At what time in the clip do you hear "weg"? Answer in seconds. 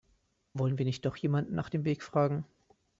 1.85-2.01